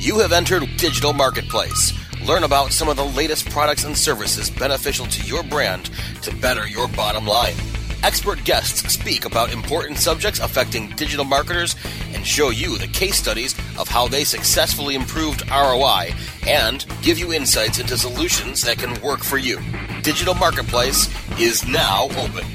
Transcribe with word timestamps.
You 0.00 0.20
have 0.20 0.30
entered 0.30 0.62
Digital 0.76 1.12
Marketplace. 1.12 1.92
Learn 2.24 2.44
about 2.44 2.70
some 2.70 2.88
of 2.88 2.96
the 2.96 3.04
latest 3.04 3.50
products 3.50 3.82
and 3.82 3.98
services 3.98 4.48
beneficial 4.48 5.06
to 5.06 5.26
your 5.26 5.42
brand 5.42 5.90
to 6.22 6.32
better 6.36 6.68
your 6.68 6.86
bottom 6.86 7.26
line. 7.26 7.56
Expert 8.04 8.44
guests 8.44 8.92
speak 8.92 9.24
about 9.24 9.52
important 9.52 9.98
subjects 9.98 10.38
affecting 10.38 10.90
digital 10.90 11.24
marketers 11.24 11.74
and 12.14 12.24
show 12.24 12.50
you 12.50 12.78
the 12.78 12.86
case 12.86 13.16
studies 13.16 13.58
of 13.76 13.88
how 13.88 14.06
they 14.06 14.22
successfully 14.22 14.94
improved 14.94 15.42
ROI 15.50 16.14
and 16.46 16.86
give 17.02 17.18
you 17.18 17.32
insights 17.32 17.80
into 17.80 17.98
solutions 17.98 18.62
that 18.62 18.78
can 18.78 19.02
work 19.02 19.24
for 19.24 19.36
you. 19.36 19.58
Digital 20.02 20.34
Marketplace 20.34 21.08
is 21.40 21.66
now 21.66 22.04
open. 22.18 22.46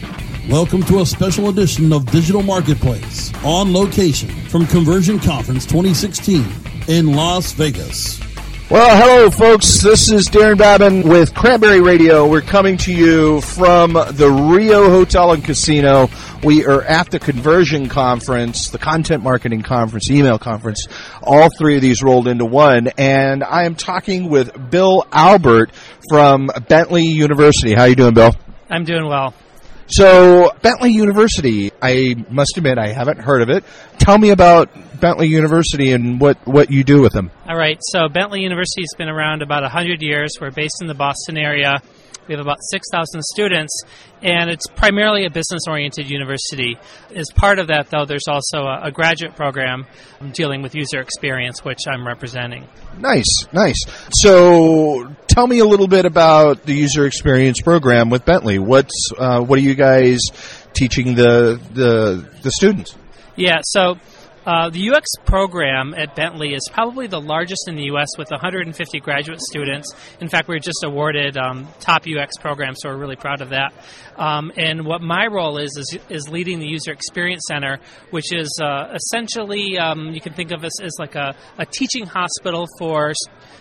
Welcome 0.50 0.82
to 0.84 1.02
a 1.02 1.05
special 1.05 1.50
edition 1.50 1.91
of 1.91 2.10
Digital 2.10 2.41
Marketplace 2.41 3.34
on 3.44 3.73
location 3.73 4.30
from 4.48 4.66
Conversion 4.66 5.20
Conference 5.20 5.66
2016 5.66 6.72
in 6.88 7.15
Las 7.15 7.54
Vegas. 7.54 8.19
Well, 8.69 8.97
hello, 8.97 9.29
folks. 9.29 9.82
This 9.82 10.10
is 10.10 10.29
Darren 10.29 10.57
Babin 10.57 11.07
with 11.07 11.36
Cranberry 11.36 11.79
Radio. 11.79 12.28
We're 12.28 12.42
coming 12.42 12.78
to 12.78 12.93
you 12.93 13.42
from 13.42 13.93
the 13.93 14.50
Rio 14.51 14.89
Hotel 14.89 15.33
and 15.33 15.43
Casino. 15.43 16.09
We 16.43 16.65
are 16.65 16.82
at 16.82 17.11
the 17.11 17.19
Conversion 17.19 17.87
Conference, 17.87 18.69
the 18.69 18.79
Content 18.79 19.21
Marketing 19.21 19.61
Conference, 19.61 20.09
email 20.09 20.39
conference. 20.39 20.87
All 21.21 21.50
three 21.57 21.75
of 21.75 21.82
these 21.82 22.01
rolled 22.01 22.28
into 22.28 22.46
one. 22.46 22.87
And 22.97 23.43
I 23.43 23.65
am 23.65 23.75
talking 23.75 24.29
with 24.29 24.71
Bill 24.71 25.06
Albert 25.11 25.71
from 26.09 26.50
Bentley 26.68 27.04
University. 27.04 27.73
How 27.73 27.84
are 27.84 27.89
you 27.89 27.95
doing, 27.95 28.15
Bill? 28.15 28.34
I'm 28.71 28.86
doing 28.86 29.07
well. 29.07 29.36
So, 29.87 30.51
Bentley 30.61 30.92
University, 30.92 31.71
I 31.82 32.16
must 32.30 32.58
admit 32.58 32.78
I 32.78 32.94
haven't 32.94 33.19
heard 33.19 33.42
of 33.42 33.50
it. 33.50 33.64
Tell 33.97 34.17
me 34.17 34.30
about 34.30 34.69
Bentley 35.00 35.28
University 35.28 35.92
and 35.92 36.19
what, 36.19 36.38
what 36.47 36.72
you 36.72 36.83
do 36.83 37.02
with 37.02 37.14
them. 37.14 37.31
All 37.47 37.58
right, 37.58 37.78
so 37.81 38.08
Bentley 38.08 38.42
University 38.42 38.81
has 38.81 38.97
been 38.97 39.09
around 39.09 39.42
about 39.42 39.64
100 39.64 40.02
years. 40.02 40.36
We're 40.39 40.52
based 40.52 40.81
in 40.81 40.88
the 40.88 40.94
Boston 40.94 41.38
area. 41.38 41.81
We 42.28 42.34
have 42.34 42.42
about 42.42 42.60
6,000 42.72 43.24
students, 43.24 43.84
and 44.22 44.50
it's 44.50 44.68
primarily 44.68 45.26
a 45.26 45.30
business 45.30 45.64
oriented 45.68 46.10
university. 46.10 46.78
As 47.16 47.28
part 47.36 47.60
of 47.60 47.68
that, 47.68 47.90
though, 47.90 48.06
there's 48.06 48.28
also 48.28 48.64
a, 48.64 48.84
a, 48.84 48.92
graduate 48.92 49.36
program 49.36 49.86
dealing 50.32 50.62
with 50.62 50.76
user 50.76 51.00
experience, 51.00 51.64
which 51.66 51.80
I'm 51.88 52.08
representing. 52.08 52.68
Nice, 52.98 53.48
nice. 53.52 53.84
So 54.12 55.14
tell 55.28 55.48
me 55.48 55.60
a 55.60 55.66
little 55.66 55.88
bit 55.88 56.06
about 56.06 56.64
the 56.64 56.74
user 56.74 57.06
experience 57.06 57.62
program 57.62 58.10
with 58.10 58.26
Bentley. 58.26 58.60
What's, 58.60 59.12
uh, 59.18 59.42
what 59.42 59.60
are 59.60 59.64
you 59.64 59.76
guys 59.76 60.20
teaching 60.74 61.16
the, 61.16 61.60
the, 61.74 62.30
the 62.42 62.52
students? 62.52 62.96
Yeah, 63.36 63.60
so 63.64 63.96
uh, 64.45 64.69
the 64.69 64.91
UX 64.91 65.08
program 65.25 65.94
at 65.95 66.16
Bentley 66.16 66.53
is 66.53 66.69
probably 66.72 67.08
the 67.08 67.22
largest 67.22 67.67
in 67.67 67.75
the 67.75 67.83
U.S. 67.83 68.09
with 68.17 68.30
150 68.30 68.99
graduate 68.99 69.39
students. 69.41 69.94
In 70.19 70.27
fact, 70.27 70.47
we 70.47 70.55
were 70.55 70.59
just 70.59 70.83
awarded 70.83 71.38
um, 71.38 71.67
top 71.80 72.03
UX 72.08 72.38
program, 72.39 72.75
so 72.75 72.89
we're 72.89 72.97
really 72.97 73.16
proud 73.16 73.41
of 73.41 73.49
that. 73.49 73.73
Um, 74.17 74.52
and 74.58 74.86
what 74.86 75.02
my 75.02 75.27
role 75.27 75.58
is, 75.58 75.75
is, 75.77 75.97
is 76.09 76.30
leading 76.30 76.59
the 76.59 76.67
User 76.67 76.91
Experience 76.91 77.44
Center, 77.47 77.80
which 78.11 78.33
is 78.33 78.59
uh, 78.61 78.94
essentially 78.94 79.77
um, 79.77 80.14
you 80.14 80.21
can 80.21 80.33
think 80.33 80.52
of 80.52 80.64
us 80.64 80.81
as 80.81 80.94
like 80.99 81.16
a, 81.16 81.36
a 81.58 81.66
teaching 81.66 82.05
hospital 82.05 82.67
for 82.77 83.14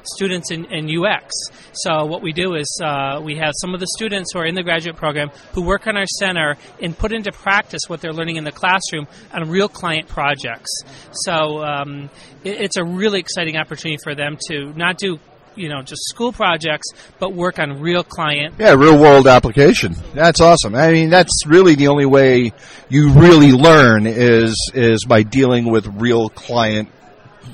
students 0.05 0.50
in, 0.50 0.64
in, 0.66 0.91
UX. 0.91 1.33
So 1.75 2.05
what 2.06 2.22
we 2.22 2.33
do 2.33 2.55
is 2.55 2.80
uh, 2.84 3.20
we 3.22 3.36
have 3.36 3.53
some 3.60 3.72
of 3.72 3.80
the 3.80 3.86
students 3.97 4.33
who 4.33 4.41
are 4.41 4.47
in 4.47 4.55
the 4.55 4.62
graduate 4.62 4.97
program 4.97 5.30
who 5.53 5.62
work 5.62 5.86
on 5.86 5.97
our 5.97 6.06
center 6.06 6.56
and 6.80 6.97
put 6.97 7.12
into 7.12 7.30
practice 7.33 7.83
what 7.86 8.00
they're 8.00 8.12
learning 8.12 8.36
in 8.36 8.44
the 8.44 8.53
classroom 8.53 9.06
on 9.33 9.48
real 9.48 9.69
client 9.69 10.08
projects. 10.08 10.72
So 11.12 11.62
um, 11.65 12.11
it, 12.45 12.61
it's 12.61 12.77
a 12.77 12.84
really 12.84 13.20
exciting 13.20 13.56
opportunity 13.56 13.98
for 14.03 14.15
them 14.15 14.39
to 14.48 14.73
not 14.75 14.98
do 14.98 15.19
you 15.55 15.69
know 15.69 15.83
just 15.83 16.03
school 16.09 16.33
projects 16.33 16.87
but 17.19 17.34
work 17.34 17.59
on 17.59 17.81
real 17.81 18.03
client. 18.03 18.55
Yeah 18.59 18.75
real 18.75 18.98
world 18.98 19.27
application. 19.27 19.94
That's 20.15 20.41
awesome. 20.41 20.75
I 20.75 20.93
mean 20.93 21.10
that's 21.10 21.47
really 21.47 21.75
the 21.75 21.88
only 21.88 22.06
way 22.06 22.53
you 22.88 23.10
really 23.10 23.53
learn 23.53 24.06
is 24.06 24.71
is 24.75 25.05
by 25.05 25.22
dealing 25.22 25.71
with 25.71 25.87
real 25.87 26.28
client 26.31 26.89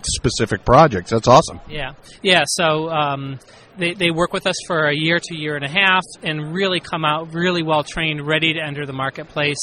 specific 0.04 0.64
projects 0.64 1.10
that's 1.10 1.28
awesome 1.28 1.60
yeah 1.68 1.92
yeah 2.22 2.42
so 2.46 2.88
um, 2.90 3.38
they, 3.78 3.94
they 3.94 4.10
work 4.10 4.32
with 4.32 4.46
us 4.46 4.56
for 4.66 4.88
a 4.88 4.94
year 4.94 5.18
to 5.22 5.36
year 5.36 5.54
and 5.54 5.64
a 5.64 5.68
half 5.68 6.02
and 6.22 6.52
really 6.52 6.80
come 6.80 7.04
out 7.04 7.32
really 7.32 7.62
well 7.62 7.84
trained, 7.84 8.26
ready 8.26 8.54
to 8.54 8.60
enter 8.60 8.84
the 8.84 8.92
marketplace. 8.92 9.60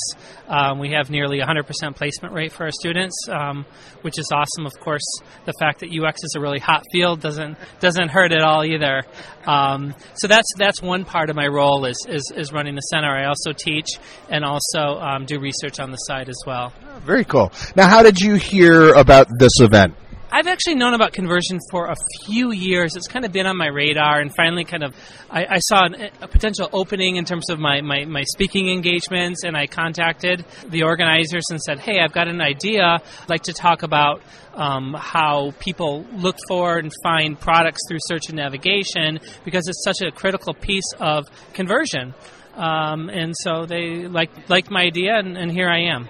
Um, 0.47 0.79
we 0.79 0.91
have 0.91 1.09
nearly 1.09 1.39
100% 1.39 1.95
placement 1.95 2.33
rate 2.33 2.51
for 2.53 2.63
our 2.63 2.71
students, 2.71 3.15
um, 3.29 3.65
which 4.01 4.17
is 4.17 4.31
awesome. 4.33 4.65
Of 4.65 4.79
course, 4.79 5.05
the 5.45 5.53
fact 5.59 5.81
that 5.81 5.89
UX 5.89 6.23
is 6.23 6.33
a 6.35 6.39
really 6.39 6.59
hot 6.59 6.83
field 6.91 7.19
doesn't 7.19 7.57
doesn't 7.79 8.09
hurt 8.09 8.31
at 8.31 8.41
all 8.41 8.63
either. 8.63 9.03
Um, 9.45 9.93
so 10.15 10.27
that's 10.27 10.47
that's 10.57 10.81
one 10.81 11.03
part 11.03 11.29
of 11.29 11.35
my 11.35 11.47
role 11.47 11.85
is, 11.85 11.97
is, 12.07 12.31
is 12.35 12.53
running 12.53 12.75
the 12.75 12.81
center. 12.81 13.09
I 13.09 13.25
also 13.25 13.51
teach 13.51 13.87
and 14.29 14.45
also 14.45 14.99
um, 14.99 15.25
do 15.25 15.39
research 15.39 15.79
on 15.79 15.91
the 15.91 15.97
side 15.97 16.29
as 16.29 16.39
well. 16.47 16.73
Very 17.03 17.25
cool. 17.25 17.51
Now, 17.75 17.87
how 17.89 18.01
did 18.01 18.19
you 18.19 18.35
hear 18.35 18.93
about 18.93 19.27
this 19.37 19.59
event? 19.59 19.95
I've 20.35 20.47
actually 20.47 20.75
known 20.75 20.93
about 20.93 21.13
conversion 21.13 21.61
for 21.71 21.85
a 21.85 21.95
few 22.25 22.51
years. 22.51 22.97
It's 22.97 23.07
kind 23.07 23.23
of 23.23 23.31
been 23.31 23.45
on 23.45 23.55
my 23.55 23.67
radar, 23.67 24.19
and 24.19 24.35
finally, 24.35 24.65
kind 24.65 24.83
of, 24.83 24.93
I, 25.31 25.45
I 25.45 25.59
saw 25.59 25.85
an, 25.85 26.09
a 26.19 26.27
potential 26.27 26.67
opening 26.73 27.15
in 27.15 27.23
terms 27.23 27.49
of 27.49 27.57
my, 27.57 27.79
my, 27.79 28.03
my, 28.03 28.23
speaking 28.23 28.69
engagements, 28.69 29.45
and 29.45 29.55
I 29.55 29.67
contacted 29.67 30.43
the 30.67 30.83
organizers 30.83 31.45
and 31.51 31.61
said, 31.61 31.79
"Hey, 31.79 32.01
I've 32.01 32.11
got 32.11 32.27
an 32.27 32.41
idea. 32.41 32.83
I'd 32.83 33.29
like 33.29 33.43
to 33.43 33.53
talk 33.53 33.83
about 33.83 34.23
um, 34.55 34.93
how 34.93 35.53
people 35.59 36.05
look 36.11 36.35
for 36.49 36.79
and 36.79 36.91
find 37.01 37.39
products 37.39 37.79
through 37.87 37.99
search 38.01 38.27
and 38.27 38.35
navigation 38.35 39.21
because 39.45 39.69
it's 39.69 39.85
such 39.85 40.05
a 40.05 40.11
critical 40.11 40.53
piece 40.53 40.91
of 40.99 41.27
conversion." 41.53 42.13
Um, 42.55 43.07
and 43.07 43.33
so 43.37 43.65
they 43.65 44.09
liked 44.09 44.49
liked 44.49 44.69
my 44.69 44.81
idea, 44.81 45.15
and, 45.15 45.37
and 45.37 45.49
here 45.49 45.69
I 45.69 45.95
am. 45.95 46.09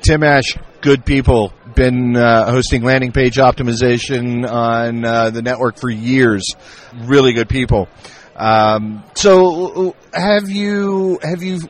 Tim 0.00 0.22
Ash, 0.22 0.56
good 0.80 1.04
people. 1.04 1.52
Been 1.74 2.16
uh, 2.16 2.50
hosting 2.50 2.82
landing 2.82 3.12
page 3.12 3.36
optimization 3.36 4.48
on 4.50 5.04
uh, 5.04 5.30
the 5.30 5.42
network 5.42 5.78
for 5.78 5.90
years. 5.90 6.44
Really 6.94 7.32
good 7.32 7.48
people. 7.48 7.88
Um, 8.36 9.04
so, 9.14 9.94
have 10.12 10.48
you 10.48 11.18
have 11.22 11.42
you 11.42 11.60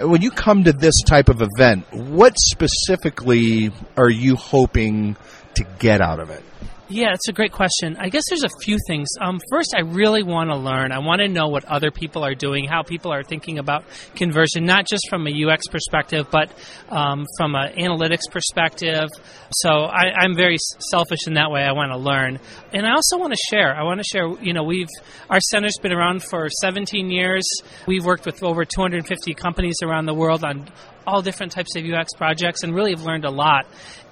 when 0.00 0.22
you 0.22 0.30
come 0.30 0.64
to 0.64 0.72
this 0.72 1.02
type 1.02 1.28
of 1.28 1.42
event, 1.42 1.86
what 1.92 2.34
specifically 2.38 3.70
are 3.96 4.10
you 4.10 4.36
hoping 4.36 5.16
to 5.54 5.64
get 5.78 6.00
out 6.00 6.20
of 6.20 6.30
it? 6.30 6.42
Yeah, 6.88 7.14
it's 7.14 7.28
a 7.28 7.32
great 7.32 7.52
question. 7.52 7.96
I 7.98 8.10
guess 8.10 8.24
there's 8.28 8.44
a 8.44 8.58
few 8.60 8.76
things. 8.86 9.08
Um, 9.18 9.40
first, 9.50 9.74
I 9.74 9.80
really 9.80 10.22
want 10.22 10.50
to 10.50 10.56
learn. 10.56 10.92
I 10.92 10.98
want 10.98 11.22
to 11.22 11.28
know 11.28 11.48
what 11.48 11.64
other 11.64 11.90
people 11.90 12.22
are 12.22 12.34
doing, 12.34 12.66
how 12.66 12.82
people 12.82 13.10
are 13.10 13.22
thinking 13.22 13.58
about 13.58 13.84
conversion, 14.14 14.66
not 14.66 14.86
just 14.86 15.08
from 15.08 15.26
a 15.26 15.30
UX 15.30 15.66
perspective, 15.66 16.26
but 16.30 16.52
um, 16.90 17.24
from 17.38 17.54
an 17.54 17.72
analytics 17.76 18.30
perspective. 18.30 19.08
So 19.52 19.70
I, 19.70 20.24
am 20.24 20.36
very 20.36 20.58
selfish 20.90 21.26
in 21.26 21.34
that 21.34 21.50
way. 21.50 21.62
I 21.62 21.72
want 21.72 21.90
to 21.92 21.96
learn, 21.96 22.38
and 22.74 22.86
I 22.86 22.92
also 22.92 23.16
want 23.16 23.32
to 23.32 23.38
share. 23.50 23.74
I 23.74 23.84
want 23.84 24.00
to 24.00 24.04
share. 24.04 24.28
You 24.42 24.52
know, 24.52 24.64
we've 24.64 24.88
our 25.30 25.40
center's 25.40 25.78
been 25.80 25.92
around 25.92 26.22
for 26.22 26.50
17 26.50 27.10
years. 27.10 27.44
We've 27.86 28.04
worked 28.04 28.26
with 28.26 28.42
over 28.42 28.66
250 28.66 29.32
companies 29.32 29.76
around 29.82 30.04
the 30.04 30.14
world 30.14 30.44
on 30.44 30.68
all 31.06 31.22
different 31.22 31.52
types 31.52 31.76
of 31.76 31.84
UX 31.84 32.12
projects 32.14 32.62
and 32.62 32.74
really 32.74 32.90
have 32.90 33.02
learned 33.02 33.24
a 33.24 33.30
lot 33.30 33.66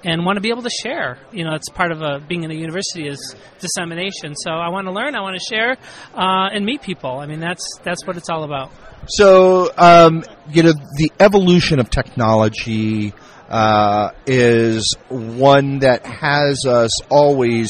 and 0.05 0.25
want 0.25 0.37
to 0.37 0.41
be 0.41 0.51
able 0.51 0.63
to 0.63 0.71
share. 0.71 1.19
You 1.33 1.45
know, 1.45 1.55
it's 1.55 1.69
part 1.71 1.93
of 1.93 2.03
a, 2.03 2.21
being 2.21 2.45
in 2.45 2.51
a 2.51 2.55
university 2.55 3.07
is 3.07 3.35
dissemination. 3.61 4.35
So 4.37 4.51
I 4.51 4.69
want 4.69 4.87
to 4.87 4.93
learn, 4.93 5.15
I 5.15 5.21
want 5.21 5.39
to 5.39 5.55
share, 5.55 5.73
uh, 6.15 6.49
and 6.53 6.65
meet 6.65 6.83
people. 6.83 7.19
I 7.19 7.27
mean, 7.27 7.41
that's 7.41 7.65
that's 7.83 8.07
what 8.07 8.17
it's 8.17 8.29
all 8.29 8.45
about. 8.45 8.73
So, 9.09 9.73
um, 9.77 10.25
you 10.51 10.63
know, 10.63 10.73
the 10.97 11.11
evolution 11.19 11.81
of 11.81 11.91
technology 11.91 13.13
uh, 13.49 14.11
is 14.27 14.95
one 15.09 15.81
that 15.81 16.07
has 16.07 16.65
us 16.67 17.03
always 17.11 17.69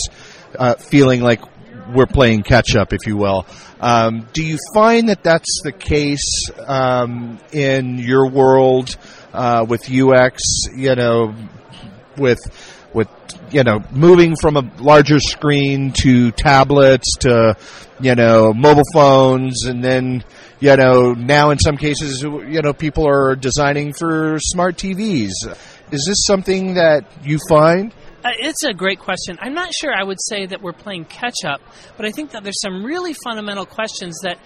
uh, 0.58 0.74
feeling 0.74 1.22
like 1.22 1.40
we're 1.94 2.06
playing 2.06 2.42
catch 2.42 2.76
up, 2.76 2.92
if 2.92 3.06
you 3.06 3.16
will. 3.16 3.46
Um, 3.80 4.28
do 4.32 4.44
you 4.44 4.58
find 4.74 5.08
that 5.08 5.24
that's 5.24 5.62
the 5.64 5.72
case 5.72 6.50
um, 6.66 7.40
in 7.50 7.98
your 7.98 8.28
world 8.30 8.96
uh, 9.32 9.64
with 9.68 9.90
UX? 9.90 10.42
You 10.74 10.94
know, 10.94 11.34
with 12.16 12.40
with 12.94 13.08
you 13.50 13.64
know 13.64 13.80
moving 13.90 14.36
from 14.36 14.56
a 14.56 14.70
larger 14.78 15.20
screen 15.20 15.92
to 16.02 16.30
tablets 16.32 17.16
to 17.20 17.56
you 18.00 18.14
know 18.14 18.52
mobile 18.52 18.84
phones, 18.92 19.64
and 19.64 19.82
then 19.82 20.24
you 20.60 20.76
know 20.76 21.12
now 21.12 21.50
in 21.50 21.58
some 21.58 21.76
cases 21.76 22.22
you 22.22 22.62
know 22.62 22.72
people 22.72 23.06
are 23.06 23.34
designing 23.36 23.92
for 23.92 24.38
smart 24.40 24.76
TVs. 24.76 25.32
Is 25.90 26.06
this 26.06 26.24
something 26.26 26.74
that 26.74 27.04
you 27.22 27.38
find? 27.48 27.92
Uh, 28.24 28.30
it's 28.38 28.62
a 28.64 28.72
great 28.72 29.00
question. 29.00 29.36
I'm 29.40 29.52
not 29.52 29.72
sure 29.74 29.92
I 29.92 30.04
would 30.04 30.18
say 30.20 30.46
that 30.46 30.62
we're 30.62 30.72
playing 30.72 31.06
catch 31.06 31.44
up, 31.44 31.60
but 31.96 32.06
I 32.06 32.12
think 32.12 32.30
that 32.30 32.44
there's 32.44 32.60
some 32.60 32.84
really 32.84 33.14
fundamental 33.24 33.66
questions 33.66 34.16
that 34.22 34.38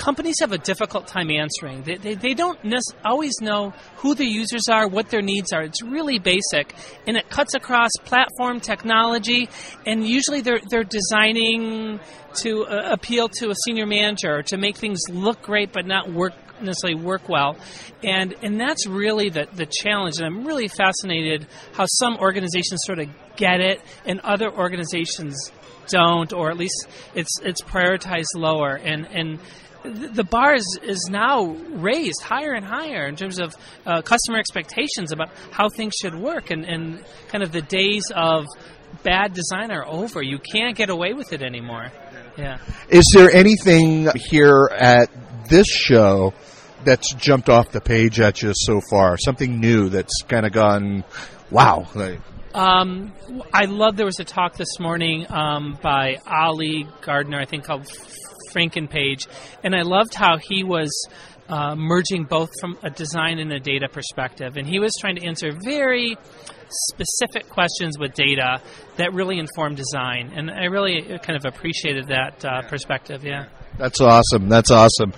companies 0.00 0.36
have 0.40 0.52
a 0.52 0.58
difficult 0.58 1.06
time 1.06 1.30
answering. 1.30 1.82
They, 1.82 1.96
they, 1.96 2.14
they 2.14 2.34
don't 2.34 2.58
always 3.04 3.34
know 3.42 3.74
who 3.96 4.14
their 4.14 4.26
users 4.26 4.62
are, 4.70 4.88
what 4.88 5.10
their 5.10 5.20
needs 5.20 5.52
are. 5.52 5.62
It's 5.62 5.82
really 5.82 6.18
basic, 6.18 6.74
and 7.06 7.18
it 7.18 7.28
cuts 7.28 7.54
across 7.54 7.90
platform 8.04 8.60
technology. 8.60 9.48
And 9.86 10.06
usually, 10.06 10.40
they're 10.40 10.60
they're 10.70 10.84
designing 10.84 12.00
to 12.42 12.64
uh, 12.64 12.92
appeal 12.92 13.28
to 13.28 13.50
a 13.50 13.54
senior 13.66 13.86
manager 13.86 14.42
to 14.42 14.56
make 14.56 14.76
things 14.76 15.00
look 15.10 15.42
great 15.42 15.72
but 15.72 15.84
not 15.84 16.10
work 16.10 16.32
necessarily 16.62 17.02
work 17.02 17.28
well. 17.28 17.56
And 18.02 18.34
and 18.42 18.58
that's 18.58 18.86
really 18.86 19.28
the 19.28 19.46
the 19.52 19.66
challenge. 19.66 20.14
And 20.16 20.26
I'm 20.26 20.46
really 20.46 20.68
fascinated 20.68 21.46
how 21.72 21.84
some 21.86 22.16
organizations 22.16 22.80
sort 22.84 23.00
of 23.00 23.08
get 23.36 23.60
it 23.60 23.80
and 24.06 24.20
other 24.20 24.50
organizations 24.50 25.52
don't, 25.88 26.32
or 26.32 26.50
at 26.50 26.56
least 26.56 26.88
it's 27.14 27.34
it's 27.42 27.60
prioritized 27.60 28.34
lower. 28.36 28.76
And 28.76 29.06
and 29.06 29.38
the 29.82 30.24
bar 30.24 30.54
is, 30.54 30.78
is 30.82 31.08
now 31.10 31.46
raised 31.46 32.22
higher 32.22 32.52
and 32.52 32.64
higher 32.64 33.06
in 33.06 33.16
terms 33.16 33.40
of 33.40 33.54
uh, 33.86 34.02
customer 34.02 34.38
expectations 34.38 35.12
about 35.12 35.30
how 35.50 35.68
things 35.68 35.94
should 36.00 36.14
work, 36.14 36.50
and, 36.50 36.64
and 36.64 37.04
kind 37.28 37.42
of 37.42 37.52
the 37.52 37.62
days 37.62 38.04
of 38.14 38.46
bad 39.02 39.32
design 39.32 39.70
are 39.70 39.86
over. 39.86 40.22
You 40.22 40.38
can't 40.38 40.76
get 40.76 40.90
away 40.90 41.14
with 41.14 41.32
it 41.32 41.42
anymore. 41.42 41.90
Yeah. 42.36 42.58
Is 42.88 43.10
there 43.14 43.30
anything 43.30 44.08
here 44.14 44.70
at 44.72 45.08
this 45.48 45.66
show 45.66 46.32
that's 46.84 47.14
jumped 47.14 47.48
off 47.48 47.70
the 47.70 47.80
page 47.80 48.20
at 48.20 48.42
you 48.42 48.52
so 48.54 48.80
far? 48.90 49.16
Something 49.18 49.60
new 49.60 49.88
that's 49.88 50.22
kind 50.28 50.46
of 50.46 50.52
gone, 50.52 51.04
wow. 51.50 51.86
Like, 51.94 52.20
Um, 52.54 53.12
I 53.52 53.66
love 53.66 53.96
there 53.96 54.06
was 54.06 54.20
a 54.20 54.24
talk 54.24 54.56
this 54.56 54.78
morning 54.78 55.26
um, 55.30 55.78
by 55.82 56.18
Oli 56.30 56.86
Gardner, 57.02 57.38
I 57.38 57.44
think 57.46 57.64
called 57.64 57.86
Frankenpage, 58.54 59.26
and 59.64 59.74
I 59.74 59.82
loved 59.82 60.14
how 60.14 60.38
he 60.38 60.64
was 60.64 60.90
uh, 61.48 61.74
merging 61.74 62.24
both 62.24 62.50
from 62.60 62.78
a 62.82 62.90
design 62.90 63.38
and 63.38 63.52
a 63.52 63.60
data 63.60 63.88
perspective, 63.88 64.56
and 64.56 64.66
he 64.66 64.78
was 64.78 64.92
trying 65.00 65.16
to 65.16 65.26
answer 65.26 65.52
very 65.64 66.16
specific 66.68 67.48
questions 67.48 67.98
with 67.98 68.14
data 68.14 68.62
that 68.96 69.12
really 69.12 69.38
inform 69.38 69.74
design, 69.74 70.32
and 70.34 70.50
I 70.50 70.66
really 70.66 71.02
kind 71.18 71.36
of 71.36 71.44
appreciated 71.44 72.08
that 72.08 72.44
uh, 72.44 72.62
perspective. 72.62 73.24
Yeah. 73.24 73.46
That's 73.78 74.00
awesome. 74.00 74.48
That's 74.48 74.70
awesome. 74.70 75.12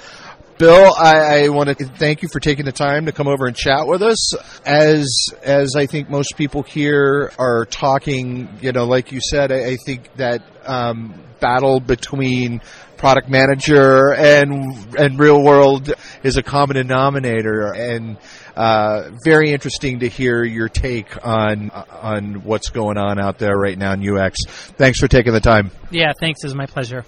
Bill, 0.59 0.95
I, 0.97 1.45
I 1.45 1.49
want 1.49 1.77
to 1.77 1.85
thank 1.87 2.23
you 2.23 2.29
for 2.29 2.39
taking 2.39 2.65
the 2.65 2.73
time 2.73 3.07
to 3.07 3.13
come 3.13 3.27
over 3.27 3.47
and 3.47 3.57
chat 3.57 3.87
with 3.87 4.03
us. 4.03 4.35
As 4.65 5.09
as 5.43 5.75
I 5.75 5.87
think 5.87 6.09
most 6.09 6.37
people 6.37 6.63
here 6.63 7.33
are 7.39 7.65
talking, 7.67 8.49
you 8.61 8.71
know, 8.71 8.85
like 8.85 9.11
you 9.11 9.21
said, 9.21 9.51
I, 9.51 9.71
I 9.71 9.77
think 9.85 10.15
that 10.17 10.43
um, 10.67 11.15
battle 11.41 11.81
between 11.81 12.61
product 13.03 13.29
manager 13.29 14.15
and 14.15 14.95
and 14.97 15.19
real 15.19 15.43
world 15.43 15.93
is 16.23 16.37
a 16.37 16.43
common 16.43 16.77
denominator, 16.77 17.73
and 17.73 18.17
uh, 18.55 19.11
very 19.25 19.51
interesting 19.51 19.99
to 19.99 20.09
hear 20.09 20.45
your 20.45 20.69
take 20.69 21.27
on 21.27 21.71
on 21.71 22.45
what's 22.45 22.71
going 22.71 22.97
on 22.97 23.19
out 23.19 23.39
there 23.39 23.57
right 23.57 23.77
now 23.77 23.93
in 23.93 24.09
UX. 24.09 24.45
Thanks 24.47 25.01
for 25.01 25.09
taking 25.09 25.33
the 25.33 25.41
time. 25.41 25.73
Yeah, 25.91 26.13
thanks. 26.19 26.45
It 26.45 26.47
was 26.47 26.55
my 26.55 26.67
pleasure. 26.67 27.05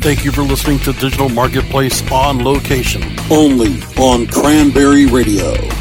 Thank 0.00 0.24
you 0.24 0.32
for 0.32 0.42
listening 0.42 0.78
to 0.80 0.92
Digital 0.92 1.28
Marketplace 1.28 2.08
on 2.12 2.44
location, 2.44 3.02
only 3.30 3.82
on 3.98 4.26
Cranberry 4.28 5.06
Radio. 5.06 5.73